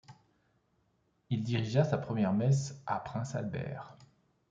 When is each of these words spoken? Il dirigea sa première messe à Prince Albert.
Il 1.29 1.43
dirigea 1.43 1.83
sa 1.83 1.99
première 1.99 2.33
messe 2.33 2.81
à 2.87 2.99
Prince 3.01 3.35
Albert. 3.35 3.95